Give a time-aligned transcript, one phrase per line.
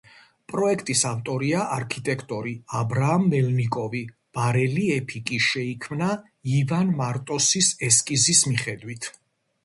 [0.51, 4.01] პროექტის ავტორია არქიტექტორი აბრაამ მელნიკოვი,
[4.37, 6.07] ბარელიეფი კი შეიქმნა
[6.55, 9.11] ივან მარტოსის ესკიზის მიხედვით.